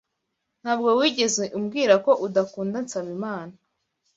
[0.61, 3.55] Ntabwo wigeze umbwira ko udakunda Nsabimana